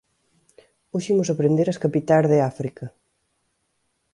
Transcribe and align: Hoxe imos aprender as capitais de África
Hoxe 0.93 1.11
imos 1.13 1.29
aprender 1.33 1.67
as 1.69 1.81
capitais 1.83 2.25
de 2.31 2.39
África 2.51 2.85